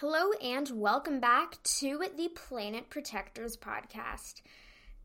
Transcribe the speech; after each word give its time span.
Hello, 0.00 0.32
and 0.42 0.68
welcome 0.74 1.20
back 1.20 1.56
to 1.62 2.04
the 2.18 2.28
Planet 2.28 2.90
Protectors 2.90 3.56
podcast. 3.56 4.42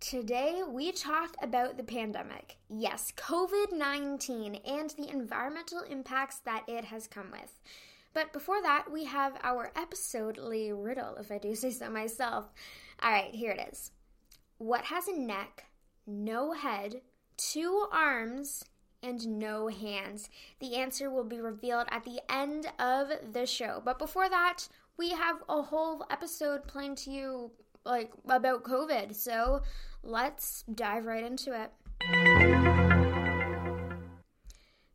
Today, 0.02 0.64
we 0.68 0.92
talk 0.92 1.34
about 1.42 1.78
the 1.78 1.84
pandemic. 1.84 2.58
Yes, 2.68 3.14
COVID 3.16 3.72
19 3.72 4.56
and 4.56 4.90
the 4.90 5.10
environmental 5.10 5.80
impacts 5.90 6.40
that 6.40 6.66
it 6.68 6.84
has 6.84 7.08
come 7.08 7.32
with. 7.32 7.58
But 8.14 8.34
before 8.34 8.62
that, 8.64 8.92
we 8.92 9.06
have 9.06 9.40
our 9.44 9.72
episodely 9.78 10.74
riddle, 10.74 11.16
if 11.16 11.32
I 11.32 11.38
do 11.38 11.56
say 11.56 11.72
so 11.72 11.90
myself. 11.90 12.52
All 13.02 13.14
right, 13.14 13.34
here 13.34 13.52
it 13.52 13.70
is. 13.72 13.92
What 14.58 14.84
has 14.84 15.08
a 15.08 15.18
neck, 15.18 15.68
no 16.06 16.52
head, 16.52 17.00
two 17.38 17.88
arms, 17.94 18.66
and 19.02 19.40
no 19.40 19.70
hands? 19.70 20.30
The 20.60 20.76
answer 20.76 21.10
will 21.10 21.24
be 21.24 21.40
revealed 21.40 21.88
at 21.90 22.04
the 22.04 22.20
end 22.30 22.68
of 22.78 23.08
the 23.32 23.46
show. 23.46 23.82
But 23.84 23.98
before 23.98 24.30
that, 24.30 24.68
we 24.98 25.10
have 25.10 25.38
a 25.50 25.62
whole 25.62 26.06
episode 26.10 26.68
planned 26.68 26.98
to 27.00 27.12
you 27.12 27.52
like 27.86 28.12
about 28.30 28.64
COVID. 28.64 29.16
So 29.16 29.62
let's 30.04 30.64
dive 30.74 31.06
right 31.06 31.24
into 31.24 31.54
it. 31.54 31.72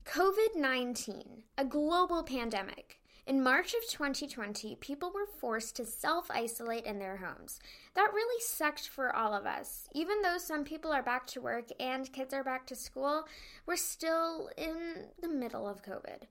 COVID 0.04 0.56
19, 0.56 1.42
a 1.58 1.64
global 1.64 2.22
pandemic. 2.22 3.00
In 3.26 3.42
March 3.42 3.74
of 3.74 3.82
2020, 3.90 4.76
people 4.76 5.10
were 5.10 5.26
forced 5.26 5.74
to 5.76 5.84
self 5.84 6.30
isolate 6.30 6.84
in 6.84 7.00
their 7.00 7.16
homes. 7.16 7.58
That 7.94 8.12
really 8.14 8.40
sucked 8.40 8.88
for 8.88 9.14
all 9.14 9.34
of 9.34 9.46
us. 9.46 9.88
Even 9.92 10.22
though 10.22 10.38
some 10.38 10.62
people 10.62 10.92
are 10.92 11.02
back 11.02 11.26
to 11.28 11.40
work 11.40 11.64
and 11.80 12.12
kids 12.12 12.32
are 12.32 12.44
back 12.44 12.68
to 12.68 12.76
school, 12.76 13.26
we're 13.66 13.74
still 13.74 14.48
in 14.56 15.06
the 15.20 15.28
middle 15.28 15.68
of 15.68 15.82
COVID. 15.82 16.22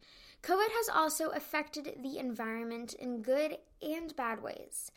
COVID 0.41 0.69
has 0.69 0.87
also 0.87 1.31
affected 1.31 1.97
the 2.01 2.17
environment 2.17 2.93
in 2.93 3.21
good 3.21 3.57
and 3.81 4.15
bad 4.15 4.41
ways. 4.41 4.89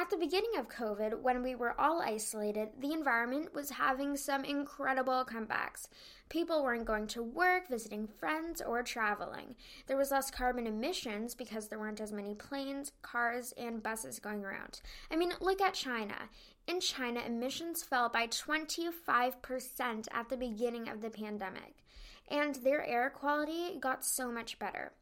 At 0.00 0.08
the 0.08 0.16
beginning 0.16 0.56
of 0.56 0.70
COVID, 0.70 1.20
when 1.20 1.42
we 1.42 1.54
were 1.54 1.78
all 1.78 2.00
isolated, 2.00 2.70
the 2.80 2.94
environment 2.94 3.52
was 3.52 3.68
having 3.68 4.16
some 4.16 4.46
incredible 4.46 5.26
comebacks. 5.26 5.88
People 6.30 6.64
weren't 6.64 6.86
going 6.86 7.06
to 7.08 7.22
work, 7.22 7.68
visiting 7.68 8.06
friends, 8.06 8.62
or 8.62 8.82
traveling. 8.82 9.56
There 9.88 9.98
was 9.98 10.10
less 10.10 10.30
carbon 10.30 10.66
emissions 10.66 11.34
because 11.34 11.68
there 11.68 11.78
weren't 11.78 12.00
as 12.00 12.14
many 12.14 12.34
planes, 12.34 12.92
cars, 13.02 13.52
and 13.58 13.82
buses 13.82 14.18
going 14.18 14.42
around. 14.42 14.80
I 15.10 15.16
mean, 15.16 15.34
look 15.38 15.60
at 15.60 15.74
China. 15.74 16.16
In 16.66 16.80
China, 16.80 17.20
emissions 17.20 17.82
fell 17.82 18.08
by 18.08 18.26
25% 18.26 20.08
at 20.14 20.30
the 20.30 20.36
beginning 20.38 20.88
of 20.88 21.02
the 21.02 21.10
pandemic, 21.10 21.74
and 22.30 22.54
their 22.54 22.82
air 22.86 23.10
quality 23.10 23.78
got 23.78 24.02
so 24.02 24.32
much 24.32 24.58
better. 24.58 24.92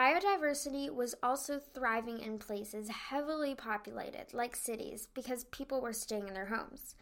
Biodiversity 0.00 0.88
was 0.88 1.14
also 1.22 1.58
thriving 1.58 2.20
in 2.20 2.38
places 2.38 2.88
heavily 2.88 3.54
populated, 3.54 4.32
like 4.32 4.56
cities, 4.56 5.08
because 5.12 5.44
people 5.44 5.82
were 5.82 5.92
staying 5.92 6.26
in 6.26 6.32
their 6.32 6.46
homes. 6.46 6.94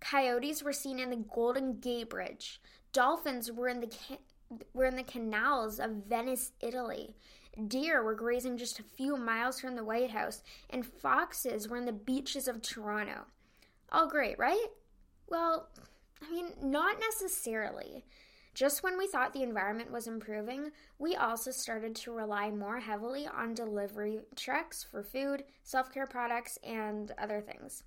Coyotes 0.00 0.62
were 0.62 0.74
seen 0.74 0.98
in 0.98 1.08
the 1.08 1.24
Golden 1.34 1.80
Gate 1.80 2.10
Bridge. 2.10 2.60
Dolphins 2.92 3.50
were 3.50 3.68
in 3.68 3.80
the 3.80 3.86
ca- 3.86 4.18
were 4.74 4.84
in 4.84 4.96
the 4.96 5.02
canals 5.02 5.80
of 5.80 6.04
Venice, 6.06 6.52
Italy. 6.60 7.16
Deer 7.68 8.02
were 8.02 8.14
grazing 8.14 8.58
just 8.58 8.78
a 8.78 8.82
few 8.82 9.16
miles 9.16 9.58
from 9.58 9.74
the 9.74 9.84
White 9.84 10.10
House, 10.10 10.42
and 10.68 10.84
foxes 10.84 11.70
were 11.70 11.78
in 11.78 11.86
the 11.86 11.92
beaches 11.92 12.48
of 12.48 12.60
Toronto. 12.60 13.22
All 13.90 14.08
great, 14.08 14.38
right? 14.38 14.66
Well, 15.26 15.70
I 16.22 16.30
mean, 16.30 16.52
not 16.62 17.00
necessarily. 17.00 18.04
Just 18.54 18.82
when 18.82 18.98
we 18.98 19.06
thought 19.06 19.32
the 19.32 19.42
environment 19.42 19.90
was 19.90 20.06
improving, 20.06 20.72
we 20.98 21.16
also 21.16 21.50
started 21.50 21.96
to 21.96 22.12
rely 22.12 22.50
more 22.50 22.80
heavily 22.80 23.26
on 23.26 23.54
delivery 23.54 24.20
trucks 24.36 24.84
for 24.84 25.02
food, 25.02 25.44
self 25.62 25.90
care 25.90 26.06
products, 26.06 26.58
and 26.62 27.12
other 27.16 27.40
things. 27.40 27.84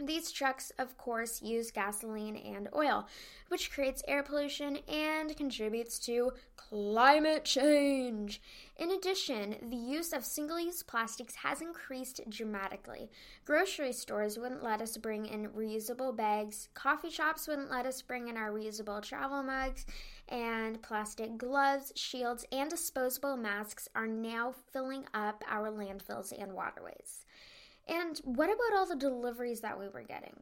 These 0.00 0.32
trucks, 0.32 0.72
of 0.76 0.98
course, 0.98 1.40
use 1.40 1.70
gasoline 1.70 2.36
and 2.36 2.68
oil, 2.74 3.06
which 3.48 3.70
creates 3.70 4.02
air 4.08 4.24
pollution 4.24 4.78
and 4.88 5.36
contributes 5.36 6.00
to 6.00 6.32
climate 6.56 7.44
change. 7.44 8.42
In 8.76 8.90
addition, 8.90 9.54
the 9.70 9.76
use 9.76 10.12
of 10.12 10.24
single 10.24 10.58
use 10.58 10.82
plastics 10.82 11.36
has 11.36 11.60
increased 11.60 12.20
dramatically. 12.28 13.08
Grocery 13.44 13.92
stores 13.92 14.36
wouldn't 14.36 14.64
let 14.64 14.82
us 14.82 14.96
bring 14.96 15.26
in 15.26 15.50
reusable 15.50 16.14
bags, 16.14 16.68
coffee 16.74 17.10
shops 17.10 17.46
wouldn't 17.46 17.70
let 17.70 17.86
us 17.86 18.02
bring 18.02 18.26
in 18.26 18.36
our 18.36 18.50
reusable 18.50 19.00
travel 19.00 19.44
mugs, 19.44 19.86
and 20.28 20.82
plastic 20.82 21.38
gloves, 21.38 21.92
shields, 21.94 22.44
and 22.50 22.68
disposable 22.68 23.36
masks 23.36 23.88
are 23.94 24.08
now 24.08 24.52
filling 24.72 25.04
up 25.14 25.44
our 25.48 25.70
landfills 25.70 26.32
and 26.36 26.52
waterways. 26.52 27.24
And 27.88 28.18
what 28.24 28.48
about 28.48 28.78
all 28.78 28.86
the 28.86 28.96
deliveries 28.96 29.60
that 29.60 29.78
we 29.78 29.88
were 29.88 30.02
getting? 30.02 30.36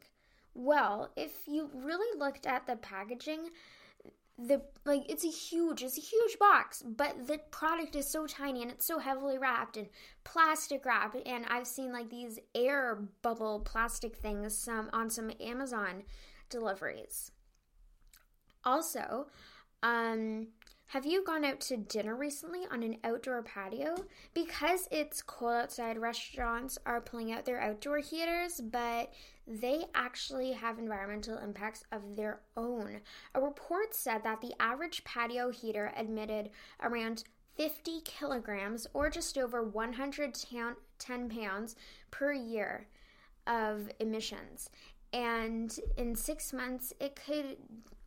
Well, 0.54 1.10
if 1.16 1.32
you 1.46 1.70
really 1.74 2.18
looked 2.18 2.46
at 2.46 2.66
the 2.66 2.76
packaging, 2.76 3.50
the 4.38 4.62
like 4.84 5.02
it's 5.10 5.24
a 5.24 5.28
huge 5.28 5.82
it's 5.82 5.98
a 5.98 6.00
huge 6.00 6.38
box 6.38 6.82
but 6.82 7.26
the 7.26 7.38
product 7.50 7.94
is 7.94 8.08
so 8.08 8.26
tiny 8.26 8.62
and 8.62 8.70
it's 8.70 8.86
so 8.86 8.98
heavily 8.98 9.36
wrapped 9.36 9.76
and 9.76 9.88
plastic 10.24 10.84
wrapped 10.86 11.16
and 11.26 11.44
i've 11.48 11.66
seen 11.66 11.92
like 11.92 12.08
these 12.08 12.38
air 12.54 12.98
bubble 13.20 13.60
plastic 13.60 14.16
things 14.16 14.56
some 14.56 14.88
on 14.92 15.10
some 15.10 15.30
amazon 15.38 16.02
deliveries 16.48 17.30
also 18.64 19.26
um 19.82 20.48
have 20.92 21.06
you 21.06 21.24
gone 21.24 21.42
out 21.42 21.58
to 21.60 21.78
dinner 21.78 22.14
recently 22.14 22.66
on 22.70 22.82
an 22.82 22.98
outdoor 23.02 23.42
patio? 23.42 23.94
Because 24.34 24.88
it's 24.90 25.22
cold 25.22 25.54
outside, 25.54 25.96
restaurants 25.96 26.76
are 26.84 27.00
pulling 27.00 27.32
out 27.32 27.46
their 27.46 27.62
outdoor 27.62 27.96
heaters, 27.96 28.60
but 28.60 29.10
they 29.46 29.86
actually 29.94 30.52
have 30.52 30.78
environmental 30.78 31.38
impacts 31.38 31.82
of 31.92 32.14
their 32.14 32.40
own. 32.58 33.00
A 33.34 33.40
report 33.40 33.94
said 33.94 34.22
that 34.24 34.42
the 34.42 34.52
average 34.60 35.02
patio 35.04 35.50
heater 35.50 35.94
emitted 35.98 36.50
around 36.82 37.24
50 37.56 38.02
kilograms 38.04 38.86
or 38.92 39.08
just 39.08 39.38
over 39.38 39.62
110 39.62 41.28
pounds 41.30 41.76
per 42.10 42.34
year 42.34 42.86
of 43.46 43.88
emissions. 43.98 44.68
And 45.14 45.74
in 45.96 46.16
six 46.16 46.52
months, 46.52 46.92
it 47.00 47.18
could 47.26 47.56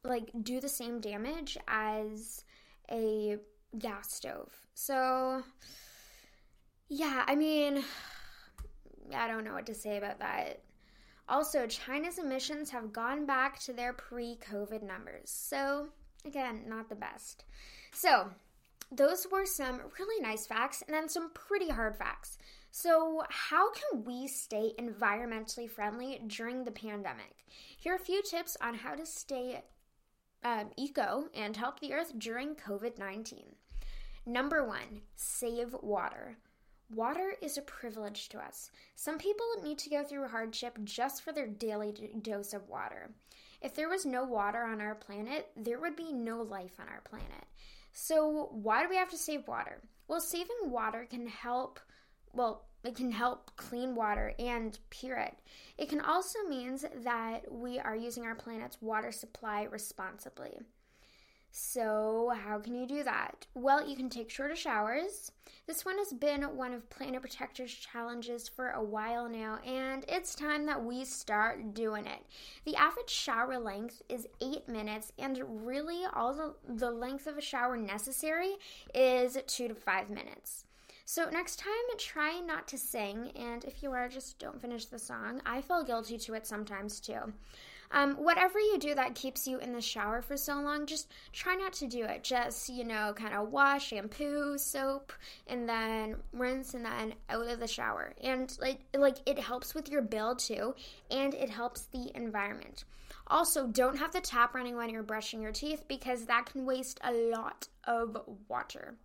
like 0.05 0.31
do 0.41 0.59
the 0.59 0.69
same 0.69 0.99
damage 0.99 1.57
as 1.67 2.43
a 2.91 3.37
gas 3.77 4.13
stove. 4.13 4.53
So, 4.73 5.43
yeah, 6.89 7.23
I 7.27 7.35
mean, 7.35 7.83
I 9.15 9.27
don't 9.27 9.43
know 9.43 9.53
what 9.53 9.65
to 9.67 9.75
say 9.75 9.97
about 9.97 10.19
that. 10.19 10.61
Also, 11.27 11.65
China's 11.65 12.19
emissions 12.19 12.69
have 12.69 12.93
gone 12.93 13.25
back 13.25 13.59
to 13.61 13.73
their 13.73 13.93
pre 13.93 14.37
COVID 14.51 14.83
numbers. 14.83 15.31
So, 15.31 15.87
again, 16.23 16.63
not 16.67 16.89
the 16.89 16.95
best. 16.95 17.45
So, 17.91 18.29
those 18.91 19.25
were 19.31 19.45
some 19.45 19.81
really 19.99 20.21
nice 20.21 20.45
facts 20.45 20.83
and 20.85 20.93
then 20.93 21.09
some 21.09 21.31
pretty 21.31 21.69
hard 21.69 21.97
facts. 21.97 22.37
So, 22.69 23.23
how 23.29 23.71
can 23.71 24.03
we 24.03 24.27
stay 24.27 24.73
environmentally 24.77 25.69
friendly 25.69 26.21
during 26.27 26.63
the 26.63 26.71
pandemic? 26.71 27.45
Here 27.77 27.93
are 27.93 27.95
a 27.95 27.99
few 27.99 28.21
tips 28.21 28.55
on 28.61 28.75
how 28.75 28.93
to 28.93 29.05
stay 29.05 29.63
um, 30.45 30.69
eco 30.77 31.25
and 31.33 31.57
help 31.57 31.79
the 31.79 31.91
earth 31.91 32.13
during 32.17 32.55
COVID 32.55 32.97
19. 32.99 33.43
Number 34.27 34.63
one, 34.63 35.01
save 35.15 35.75
water. 35.81 36.37
Water 36.93 37.33
is 37.41 37.57
a 37.57 37.63
privilege 37.63 38.29
to 38.29 38.37
us. 38.37 38.69
Some 38.95 39.17
people 39.17 39.45
need 39.63 39.79
to 39.79 39.89
go 39.89 40.03
through 40.03 40.27
hardship 40.27 40.77
just 40.83 41.23
for 41.23 41.33
their 41.33 41.47
daily 41.47 41.91
dose 42.21 42.53
of 42.53 42.69
water. 42.69 43.09
If 43.59 43.73
there 43.73 43.89
was 43.89 44.05
no 44.05 44.23
water 44.23 44.63
on 44.63 44.81
our 44.81 44.93
planet, 44.93 45.49
there 45.57 45.79
would 45.79 45.95
be 45.95 46.13
no 46.13 46.43
life 46.43 46.79
on 46.79 46.87
our 46.87 47.01
planet. 47.01 47.45
So, 47.91 48.49
why 48.51 48.83
do 48.83 48.89
we 48.89 48.97
have 48.97 49.09
to 49.09 49.17
save 49.17 49.47
water? 49.47 49.81
Well, 50.07 50.21
saving 50.21 50.69
water 50.69 51.07
can 51.09 51.25
help, 51.25 51.79
well, 52.33 52.65
it 52.87 52.95
can 52.95 53.11
help 53.11 53.55
clean 53.55 53.95
water 53.95 54.33
and 54.39 54.77
pure 54.89 55.17
it. 55.17 55.37
It 55.77 55.89
can 55.89 56.01
also 56.01 56.39
means 56.47 56.85
that 57.03 57.51
we 57.51 57.79
are 57.79 57.95
using 57.95 58.25
our 58.25 58.35
planet's 58.35 58.81
water 58.81 59.11
supply 59.11 59.63
responsibly. 59.63 60.59
So, 61.57 62.33
how 62.43 62.59
can 62.59 62.75
you 62.75 62.85
do 62.85 63.01
that? 63.03 63.45
Well, 63.53 63.87
you 63.87 63.95
can 63.95 64.09
take 64.09 64.29
shorter 64.29 64.57
showers. 64.57 65.31
This 65.67 65.85
one 65.85 65.97
has 65.99 66.11
been 66.11 66.43
one 66.43 66.73
of 66.73 66.89
Planet 66.89 67.21
Protector's 67.21 67.73
challenges 67.73 68.49
for 68.49 68.71
a 68.71 68.83
while 68.83 69.29
now, 69.29 69.59
and 69.65 70.03
it's 70.09 70.35
time 70.35 70.65
that 70.65 70.83
we 70.83 71.05
start 71.05 71.73
doing 71.73 72.07
it. 72.07 72.25
The 72.65 72.75
average 72.75 73.09
shower 73.09 73.57
length 73.57 74.01
is 74.09 74.27
eight 74.41 74.67
minutes, 74.67 75.13
and 75.17 75.41
really, 75.65 76.03
all 76.13 76.33
the, 76.33 76.55
the 76.67 76.91
length 76.91 77.25
of 77.25 77.37
a 77.37 77.41
shower 77.41 77.77
necessary 77.77 78.55
is 78.93 79.37
two 79.47 79.69
to 79.69 79.75
five 79.75 80.09
minutes. 80.09 80.65
So 81.07 81.29
next 81.29 81.59
time, 81.59 81.71
try 81.99 82.39
not 82.39 82.67
to 82.69 82.79
sing, 82.79 83.31
and 83.35 83.63
if 83.63 83.83
you 83.83 83.91
are, 83.91 84.09
just 84.09 84.39
don't 84.39 84.59
finish 84.59 84.85
the 84.85 84.97
song. 84.97 85.39
I 85.45 85.61
feel 85.61 85.83
guilty 85.83 86.17
to 86.17 86.33
it 86.33 86.47
sometimes 86.47 86.99
too. 86.99 87.31
Um, 87.91 88.15
whatever 88.15 88.59
you 88.59 88.79
do 88.79 88.95
that 88.95 89.13
keeps 89.13 89.47
you 89.47 89.59
in 89.59 89.71
the 89.71 89.81
shower 89.81 90.23
for 90.23 90.35
so 90.35 90.55
long, 90.55 90.87
just 90.87 91.11
try 91.31 91.53
not 91.53 91.73
to 91.73 91.87
do 91.87 92.05
it. 92.05 92.23
Just, 92.23 92.69
you 92.69 92.83
know, 92.83 93.13
kind 93.15 93.35
of 93.35 93.51
wash, 93.51 93.89
shampoo, 93.89 94.57
soap, 94.57 95.13
and 95.45 95.69
then 95.69 96.15
rinse 96.33 96.73
and 96.73 96.83
then 96.83 97.13
out 97.29 97.47
of 97.47 97.59
the 97.59 97.67
shower. 97.67 98.13
And 98.23 98.57
like 98.59 98.79
like 98.95 99.17
it 99.27 99.37
helps 99.37 99.75
with 99.75 99.89
your 99.89 100.01
bill 100.01 100.35
too, 100.35 100.73
and 101.11 101.35
it 101.35 101.51
helps 101.51 101.83
the 101.85 102.11
environment. 102.15 102.83
Also, 103.27 103.67
don't 103.67 103.97
have 103.97 104.11
the 104.11 104.21
tap 104.21 104.55
running 104.55 104.75
when 104.75 104.89
you're 104.89 105.03
brushing 105.03 105.41
your 105.41 105.51
teeth 105.51 105.83
because 105.87 106.25
that 106.25 106.47
can 106.47 106.65
waste 106.65 106.99
a 107.03 107.13
lot 107.13 107.67
of 107.85 108.17
water. 108.47 108.95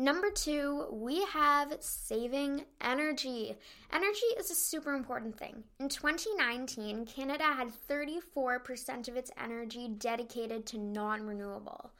Number 0.00 0.30
two, 0.30 0.86
we 0.92 1.24
have 1.24 1.76
saving 1.80 2.64
energy. 2.80 3.56
Energy 3.92 4.26
is 4.38 4.48
a 4.48 4.54
super 4.54 4.94
important 4.94 5.36
thing. 5.36 5.64
In 5.80 5.88
2019, 5.88 7.04
Canada 7.04 7.42
had 7.42 7.72
34% 7.90 9.08
of 9.08 9.16
its 9.16 9.32
energy 9.36 9.88
dedicated 9.88 10.66
to 10.66 10.78
non 10.78 11.26
renewable. 11.26 11.90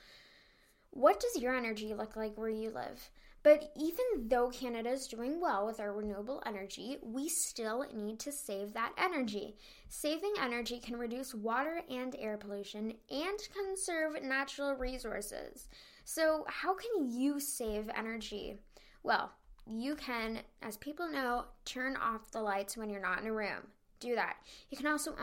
What 0.91 1.19
does 1.19 1.43
your 1.43 1.57
energy 1.57 1.93
look 1.93 2.15
like 2.15 2.39
where 2.39 2.49
you 2.49 2.71
live? 2.71 3.11
But 3.43 3.73
even 3.77 4.29
though 4.29 4.51
Canada 4.51 4.91
is 4.91 5.09
doing 5.09 5.41
well 5.41 5.67
with 5.67 5.81
our 5.81 5.93
renewable 5.93 6.41
energy, 6.47 6.99
we 7.03 7.29
still 7.29 7.85
need 7.93 8.21
to 8.21 8.31
save 8.31 8.75
that 8.75 8.93
energy. 8.97 9.57
Saving 9.89 10.35
energy 10.41 10.79
can 10.79 10.97
reduce 10.97 11.35
water 11.35 11.83
and 11.91 12.15
air 12.17 12.37
pollution 12.37 12.93
and 13.11 13.39
conserve 13.53 14.23
natural 14.23 14.75
resources. 14.75 15.67
So, 16.11 16.47
how 16.49 16.73
can 16.73 17.11
you 17.13 17.39
save 17.39 17.91
energy? 17.95 18.57
Well, 19.03 19.31
you 19.67 19.95
can, 19.95 20.39
as 20.63 20.79
people 20.79 21.07
know, 21.07 21.45
turn 21.67 21.99
off 21.99 22.31
the 22.31 22.41
lights 22.41 22.79
when 22.79 22.89
you're 22.89 22.99
not 22.99 23.21
in 23.21 23.27
a 23.27 23.33
room. 23.33 23.69
Do 24.01 24.15
that. 24.15 24.37
You 24.71 24.79
can 24.79 24.87
also 24.87 25.15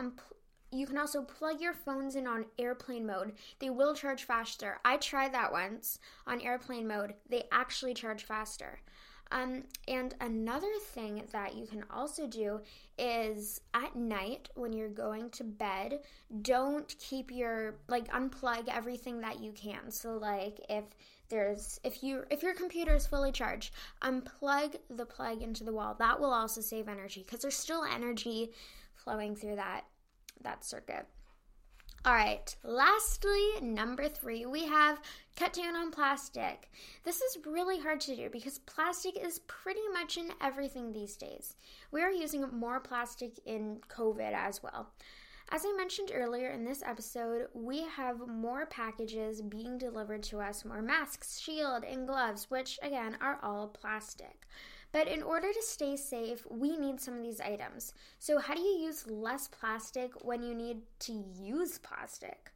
you 0.70 0.86
can 0.86 0.96
also 0.96 1.22
plug 1.22 1.60
your 1.60 1.74
phones 1.74 2.14
in 2.14 2.28
on 2.28 2.44
airplane 2.56 3.04
mode. 3.04 3.32
They 3.58 3.68
will 3.68 3.96
charge 3.96 4.22
faster. 4.22 4.78
I 4.84 4.98
tried 4.98 5.34
that 5.34 5.50
once 5.50 5.98
on 6.24 6.40
airplane 6.40 6.86
mode. 6.86 7.14
They 7.28 7.48
actually 7.50 7.92
charge 7.92 8.22
faster. 8.22 8.78
Um, 9.32 9.64
and 9.88 10.14
another 10.20 10.72
thing 10.92 11.24
that 11.32 11.56
you 11.56 11.66
can 11.66 11.84
also 11.90 12.26
do 12.26 12.60
is 12.96 13.60
at 13.74 13.96
night 13.96 14.48
when 14.54 14.72
you're 14.72 14.88
going 14.88 15.30
to 15.30 15.44
bed, 15.44 16.00
don't 16.42 16.94
keep 16.98 17.30
your 17.30 17.74
like 17.88 18.08
unplug 18.12 18.68
everything 18.68 19.20
that 19.20 19.40
you 19.40 19.52
can. 19.52 19.90
So 19.90 20.16
like 20.16 20.60
if 20.68 20.84
there's 21.28 21.80
if 21.82 22.02
you 22.04 22.24
if 22.30 22.42
your 22.42 22.54
computer 22.54 22.94
is 22.94 23.06
fully 23.06 23.32
charged, 23.32 23.74
unplug 24.02 24.76
the 24.90 25.06
plug 25.06 25.42
into 25.42 25.64
the 25.64 25.72
wall. 25.72 25.96
That 25.98 26.20
will 26.20 26.32
also 26.32 26.60
save 26.60 26.88
energy 26.88 27.24
because 27.24 27.40
there's 27.40 27.56
still 27.56 27.84
energy 27.84 28.52
flowing 28.94 29.34
through 29.34 29.56
that 29.56 29.82
that 30.42 30.64
circuit. 30.64 31.06
All 32.06 32.14
right, 32.14 32.54
lastly, 32.62 33.60
number 33.60 34.08
three, 34.08 34.46
we 34.46 34.64
have 34.66 35.00
cut 35.34 35.52
down 35.52 35.74
on 35.74 35.90
plastic. 35.90 36.70
This 37.02 37.20
is 37.20 37.38
really 37.44 37.80
hard 37.80 37.98
to 38.02 38.14
do 38.14 38.30
because 38.30 38.60
plastic 38.60 39.18
is 39.20 39.40
pretty 39.48 39.80
much 39.92 40.16
in 40.16 40.30
everything 40.40 40.92
these 40.92 41.16
days. 41.16 41.56
We 41.90 42.02
are 42.02 42.12
using 42.12 42.48
more 42.52 42.78
plastic 42.78 43.40
in 43.44 43.80
COVID 43.88 44.32
as 44.34 44.62
well. 44.62 44.90
As 45.50 45.64
I 45.66 45.76
mentioned 45.76 46.12
earlier 46.14 46.50
in 46.50 46.64
this 46.64 46.80
episode, 46.86 47.48
we 47.54 47.80
have 47.96 48.28
more 48.28 48.66
packages 48.66 49.42
being 49.42 49.76
delivered 49.76 50.22
to 50.24 50.38
us 50.38 50.64
more 50.64 50.82
masks, 50.82 51.40
shield, 51.40 51.82
and 51.82 52.06
gloves, 52.06 52.48
which 52.48 52.78
again 52.82 53.16
are 53.20 53.40
all 53.42 53.66
plastic. 53.66 54.46
But 54.96 55.08
in 55.08 55.22
order 55.22 55.52
to 55.52 55.62
stay 55.62 55.94
safe, 55.94 56.46
we 56.48 56.78
need 56.78 57.02
some 57.02 57.18
of 57.18 57.22
these 57.22 57.42
items. 57.42 57.92
So, 58.18 58.38
how 58.38 58.54
do 58.54 58.62
you 58.62 58.78
use 58.78 59.06
less 59.06 59.46
plastic 59.46 60.10
when 60.24 60.42
you 60.42 60.54
need 60.54 60.78
to 61.00 61.22
use 61.38 61.76
plastic? 61.76 62.50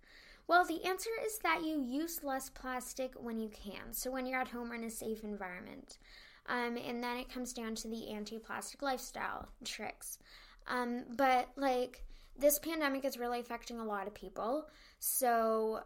Well, 0.47 0.65
the 0.65 0.83
answer 0.87 1.11
is 1.23 1.37
that 1.41 1.63
you 1.63 1.83
use 1.83 2.25
less 2.25 2.49
plastic 2.49 3.13
when 3.21 3.41
you 3.41 3.51
can. 3.51 3.93
So, 3.93 4.11
when 4.11 4.25
you're 4.25 4.41
at 4.41 4.49
home 4.49 4.73
or 4.73 4.75
in 4.75 4.85
a 4.85 4.91
safe 4.91 5.23
environment. 5.23 5.99
Um, 6.47 6.79
and 6.79 7.05
then 7.05 7.19
it 7.19 7.29
comes 7.29 7.53
down 7.53 7.75
to 7.75 7.89
the 7.89 8.09
anti 8.09 8.39
plastic 8.39 8.81
lifestyle 8.81 9.51
tricks. 9.63 10.19
Um, 10.67 11.05
but, 11.19 11.51
like, 11.57 12.07
this 12.39 12.59
pandemic 12.59 13.05
is 13.05 13.19
really 13.19 13.41
affecting 13.41 13.81
a 13.81 13.85
lot 13.85 14.07
of 14.07 14.15
people. 14.15 14.65
So, 14.99 15.81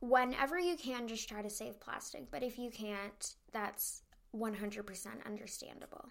whenever 0.00 0.58
you 0.58 0.78
can, 0.78 1.06
just 1.06 1.28
try 1.28 1.42
to 1.42 1.50
save 1.50 1.78
plastic. 1.80 2.30
But 2.30 2.42
if 2.42 2.58
you 2.58 2.70
can't, 2.70 3.34
that's 3.52 4.04
100% 4.36 5.26
understandable. 5.26 6.10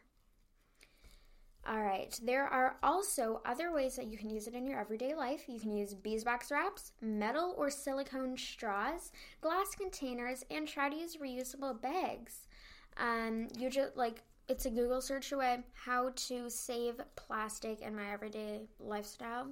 All 1.70 1.82
right, 1.82 2.18
there 2.24 2.46
are 2.46 2.78
also 2.82 3.42
other 3.46 3.74
ways 3.74 3.98
that 3.98 4.08
you 4.08 4.18
can 4.18 4.30
use 4.30 4.48
it 4.48 4.54
in 4.54 4.66
your 4.66 4.80
everyday 4.80 5.14
life. 5.14 5.44
You 5.50 5.60
can 5.60 5.76
use 5.76 5.94
beeswax 5.94 6.50
wraps, 6.50 6.94
metal 7.02 7.56
or 7.58 7.70
silicone 7.70 8.38
straws, 8.38 9.12
glass 9.42 9.76
containers, 9.76 10.46
and 10.50 10.66
try 10.66 10.90
to 10.90 10.96
use 10.96 11.18
reusable 11.18 11.82
bags. 11.82 12.48
Um, 12.96 13.50
you 13.60 13.70
just 13.70 13.98
like 13.98 14.24
it's 14.48 14.66
a 14.66 14.70
Google 14.70 15.02
search 15.02 15.34
away 15.34 15.60
how 15.74 16.12
to 16.16 16.50
save 16.50 17.02
plastic 17.18 17.82
in 17.82 17.94
my 17.94 18.14
everyday 18.14 18.62
lifestyle. 18.80 19.50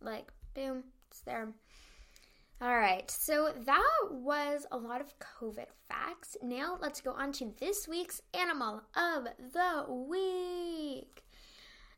Like, 0.00 0.32
boom, 0.54 0.84
it's 1.10 1.20
there. 1.20 1.52
All 2.62 2.76
right, 2.76 3.10
so 3.10 3.52
that 3.66 3.98
was 4.12 4.66
a 4.70 4.76
lot 4.76 5.00
of 5.00 5.18
COVID 5.18 5.66
facts. 5.88 6.36
Now 6.40 6.78
let's 6.80 7.00
go 7.00 7.10
on 7.10 7.32
to 7.32 7.52
this 7.58 7.88
week's 7.88 8.22
animal 8.34 8.82
of 8.94 9.24
the 9.52 9.92
week. 9.92 11.24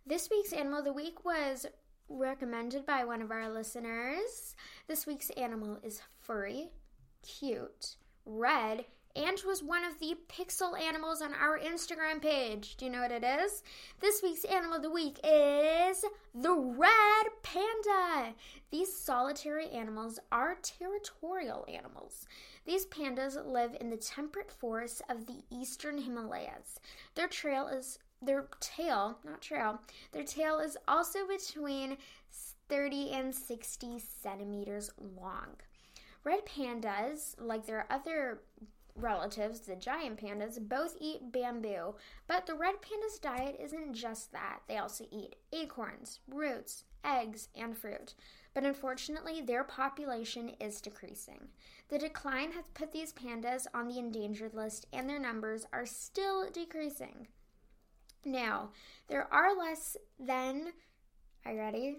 This 0.07 0.31
week's 0.31 0.55
animal 0.55 0.79
of 0.79 0.87
the 0.87 0.93
week 0.95 1.23
was 1.23 1.67
recommended 2.09 2.87
by 2.87 3.05
one 3.05 3.21
of 3.21 3.31
our 3.31 3.53
listeners. 3.53 4.57
This 4.89 5.07
week's 5.07 5.29
animal 5.37 5.81
is 5.83 6.01
furry, 6.23 6.71
cute, 7.23 7.97
red, 8.25 8.87
and 9.17 9.41
was 9.47 9.63
one 9.63 9.85
of 9.85 9.99
the 10.01 10.17
pixel 10.29 10.79
animals 10.79 11.23
on 11.23 11.33
our 11.35 11.59
Instagram 11.59 12.21
page. 12.21 12.77
Do 12.77 12.85
you 12.85 12.91
know 12.91 13.03
what 13.03 13.13
it 13.13 13.25
is? 13.25 13.63
This 14.01 14.23
week's 14.23 14.45
animal 14.45 14.77
of 14.77 14.83
the 14.83 14.91
week 14.91 15.19
is 15.23 16.05
the 16.35 16.55
red 16.55 17.27
panda. 17.43 18.35
These 18.71 18.97
solitary 18.97 19.69
animals 19.71 20.19
are 20.33 20.59
territorial 20.63 21.65
animals. 21.73 22.27
These 22.67 22.87
pandas 22.87 23.37
live 23.47 23.77
in 23.81 23.91
the 23.91 23.97
temperate 23.97 24.51
forests 24.51 25.03
of 25.09 25.27
the 25.27 25.43
eastern 25.51 25.99
Himalayas. 25.99 26.81
Their 27.15 27.29
trail 27.29 27.69
is 27.69 27.99
their 28.21 28.47
tail, 28.61 29.19
not 29.25 29.43
trail. 29.43 29.81
Their 30.13 30.25
tail 30.25 30.59
is 30.59 30.77
also 30.89 31.21
between 31.29 31.99
30 32.69 33.11
and 33.11 33.35
60 33.35 33.99
centimeters 33.99 34.91
long. 34.99 35.57
Red 36.25 36.47
pandas, 36.47 37.35
like 37.39 37.67
their 37.67 37.87
other 37.91 38.41
relatives, 38.97 39.61
the 39.61 39.77
giant 39.77 40.21
pandas, 40.21 40.59
both 40.61 40.97
eat 41.01 41.33
bamboo, 41.33 41.95
but 42.27 42.47
the 42.47 42.55
red 42.55 42.81
panda's 42.81 43.19
diet 43.19 43.57
isn't 43.61 43.95
just 43.95 44.33
that. 44.33 44.61
They 44.69 44.79
also 44.79 45.05
eat 45.11 45.37
acorns, 45.53 46.21
roots, 46.29 46.85
eggs, 47.05 47.49
and 47.55 47.77
fruit. 47.77 48.15
But 48.55 48.65
unfortunately, 48.65 49.41
their 49.41 49.65
population 49.65 50.53
is 50.61 50.81
decreasing. 50.81 51.49
The 51.89 51.99
decline 51.99 52.53
has 52.53 52.65
put 52.73 52.93
these 52.93 53.13
pandas 53.13 53.67
on 53.75 53.89
the 53.89 53.99
endangered 53.99 54.55
list, 54.55 54.87
and 54.93 55.09
their 55.09 55.19
numbers 55.19 55.67
are 55.73 55.87
still 55.87 56.49
decreasing. 56.51 57.27
Now, 58.25 58.71
there 59.09 59.33
are 59.33 59.57
less 59.57 59.97
than, 60.19 60.73
are 61.45 61.53
you 61.53 61.59
ready? 61.59 61.97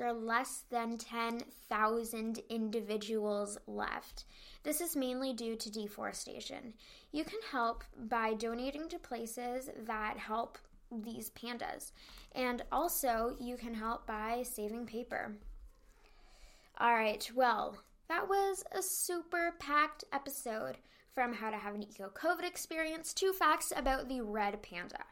There 0.00 0.08
are 0.08 0.14
less 0.14 0.64
than 0.70 0.96
10,000 0.96 2.40
individuals 2.48 3.58
left. 3.66 4.24
This 4.62 4.80
is 4.80 4.96
mainly 4.96 5.34
due 5.34 5.56
to 5.56 5.70
deforestation. 5.70 6.72
You 7.12 7.22
can 7.22 7.40
help 7.52 7.84
by 8.08 8.32
donating 8.32 8.88
to 8.88 8.98
places 8.98 9.68
that 9.84 10.16
help 10.16 10.56
these 10.90 11.28
pandas. 11.32 11.92
And 12.34 12.62
also, 12.72 13.36
you 13.38 13.58
can 13.58 13.74
help 13.74 14.06
by 14.06 14.42
saving 14.42 14.86
paper. 14.86 15.36
All 16.78 16.94
right, 16.94 17.30
well, 17.34 17.76
that 18.08 18.26
was 18.26 18.64
a 18.72 18.80
super 18.80 19.54
packed 19.58 20.04
episode 20.14 20.78
from 21.14 21.34
how 21.34 21.50
to 21.50 21.58
have 21.58 21.74
an 21.74 21.82
eco 21.82 22.08
COVID 22.08 22.44
experience 22.44 23.12
to 23.12 23.34
facts 23.34 23.70
about 23.76 24.08
the 24.08 24.22
red 24.22 24.62
panda. 24.62 25.04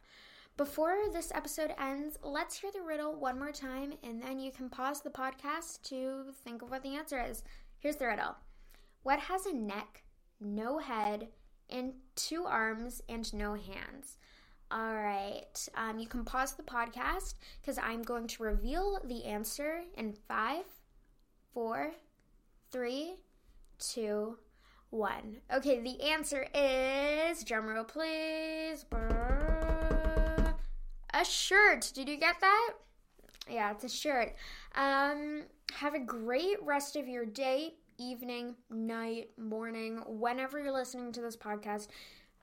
Before 0.59 0.97
this 1.13 1.31
episode 1.33 1.73
ends, 1.81 2.19
let's 2.21 2.59
hear 2.59 2.73
the 2.73 2.83
riddle 2.83 3.15
one 3.15 3.39
more 3.39 3.53
time, 3.53 3.93
and 4.03 4.21
then 4.21 4.41
you 4.41 4.51
can 4.51 4.69
pause 4.69 5.01
the 5.01 5.09
podcast 5.09 5.83
to 5.85 6.33
think 6.43 6.63
of 6.63 6.71
what 6.73 6.83
the 6.83 6.97
answer 6.97 7.25
is. 7.25 7.45
Here's 7.79 7.95
the 7.95 8.09
riddle 8.09 8.35
What 9.05 9.21
has 9.21 9.47
a 9.47 9.55
neck, 9.55 10.03
no 10.41 10.79
head, 10.79 11.29
and 11.71 11.93
two 12.17 12.43
arms 12.45 13.01
and 13.09 13.33
no 13.33 13.55
hands? 13.55 14.19
All 14.73 14.97
right, 14.97 15.69
um, 15.77 16.01
you 16.01 16.09
can 16.09 16.25
pause 16.25 16.55
the 16.55 16.65
podcast 16.65 17.35
because 17.61 17.79
I'm 17.79 18.03
going 18.03 18.27
to 18.27 18.43
reveal 18.43 18.99
the 19.05 19.27
answer 19.27 19.83
in 19.97 20.13
five, 20.13 20.65
four, 21.55 21.93
three, 22.73 23.15
two, 23.79 24.39
one. 24.91 25.37
Okay, 25.55 25.79
the 25.81 26.03
answer 26.03 26.49
is 26.53 27.45
drumroll, 27.45 27.87
please. 27.87 28.85
Brrr 28.91 29.48
a 31.19 31.25
shirt. 31.25 31.91
Did 31.95 32.09
you 32.09 32.17
get 32.17 32.41
that? 32.41 32.71
Yeah, 33.51 33.71
it's 33.73 33.85
a 33.85 33.89
shirt. 33.89 34.35
Um, 34.75 35.45
have 35.73 35.95
a 35.95 35.99
great 35.99 36.63
rest 36.63 36.97
of 36.97 37.09
your 37.09 37.25
day, 37.25 37.75
evening, 37.99 38.55
night, 38.71 39.31
morning, 39.39 40.03
whenever 40.07 40.59
you're 40.61 40.73
listening 40.73 41.13
to 41.13 41.21
this 41.21 41.37
podcast. 41.37 41.89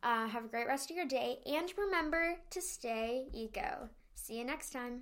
Uh, 0.04 0.28
have 0.28 0.46
a 0.46 0.48
great 0.48 0.68
rest 0.68 0.92
of 0.92 0.98
your 0.98 1.06
day, 1.08 1.40
and 1.46 1.72
remember 1.78 2.36
to 2.52 2.62
stay 2.62 3.26
eco. 3.34 3.90
See 4.14 4.38
you 4.38 4.46
next 4.46 4.72
time. 4.72 4.94